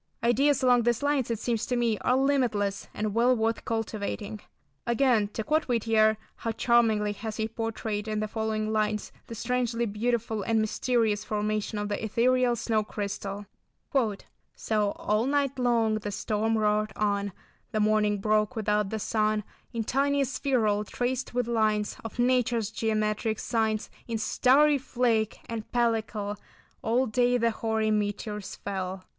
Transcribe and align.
Ideas 0.23 0.63
along 0.63 0.81
these 0.81 1.03
lines 1.03 1.29
it 1.29 1.37
seems 1.37 1.67
to 1.67 1.75
me 1.75 1.99
are 1.99 2.17
limitless 2.17 2.87
and 2.91 3.13
well 3.13 3.35
worth 3.35 3.63
cultivating. 3.65 4.39
Again, 4.87 5.27
to 5.33 5.43
quote 5.43 5.65
Whittier, 5.67 6.17
how 6.37 6.53
charmingly 6.53 7.11
has 7.13 7.37
he 7.37 7.47
portrayed, 7.47 8.07
in 8.07 8.19
the 8.19 8.27
following 8.27 8.73
lines, 8.73 9.11
the 9.27 9.35
strangely 9.35 9.85
beautiful 9.85 10.41
and 10.41 10.59
mysterious 10.59 11.23
formation 11.23 11.77
of 11.77 11.87
the 11.87 12.03
ethereal 12.03 12.55
snow 12.55 12.83
crystal: 12.83 13.45
[Illustration: 13.93 14.27
93. 14.53 14.53
Sleet, 14.55 14.69
sharp 14.73 14.81
and 14.81 14.91
stinging] 14.91 14.91
"So 14.91 15.01
all 15.13 15.25
night 15.27 15.59
long 15.59 15.93
the 15.99 16.11
storm 16.11 16.57
roared 16.57 16.93
on; 16.95 17.31
The 17.71 17.79
morning 17.79 18.17
broke 18.17 18.55
without 18.55 18.89
the 18.89 18.97
sun; 18.97 19.43
In 19.71 19.83
tiny 19.83 20.23
spherule 20.23 20.83
traced 20.83 21.35
with 21.35 21.47
lines 21.47 21.95
Of 22.03 22.17
Nature's 22.17 22.71
geometric 22.71 23.37
signs, 23.37 23.91
In 24.07 24.17
starry 24.17 24.79
flake, 24.79 25.37
and 25.47 25.71
pellicle, 25.71 26.37
All 26.81 27.05
day 27.05 27.37
the 27.37 27.51
hoary 27.51 27.91
meteors 27.91 28.55
fell." 28.55 29.03